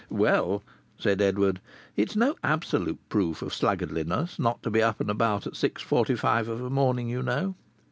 [0.09, 0.63] "Well,"
[0.97, 1.61] said Edward,
[1.95, 6.15] "it's no absolute proof of sluggardliness not to be up and about at six forty
[6.15, 7.53] five of a morning, you know."